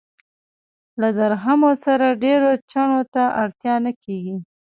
له 1.01 1.09
درهمو 1.19 1.71
سره 1.85 2.17
ډېرو 2.23 2.51
چنو 2.71 3.01
ته 3.13 3.23
اړتیا 3.41 3.75
نه 3.85 3.91
کېږي. 4.03 4.37